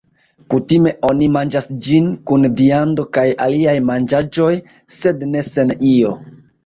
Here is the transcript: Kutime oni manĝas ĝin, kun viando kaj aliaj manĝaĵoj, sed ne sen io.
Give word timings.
Kutime 0.51 0.93
oni 1.09 1.25
manĝas 1.33 1.67
ĝin, 1.87 2.07
kun 2.31 2.49
viando 2.61 3.05
kaj 3.17 3.25
aliaj 3.47 3.77
manĝaĵoj, 3.91 4.51
sed 4.97 5.27
ne 5.35 5.45
sen 5.53 5.77
io. 5.93 6.17